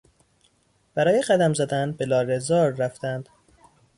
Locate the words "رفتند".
2.71-3.29